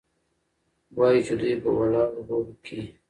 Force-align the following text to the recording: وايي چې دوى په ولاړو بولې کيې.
وايي 0.97 1.21
چې 1.27 1.33
دوى 1.39 1.53
په 1.63 1.69
ولاړو 1.77 2.21
بولې 2.27 2.53
کيې. 2.65 2.81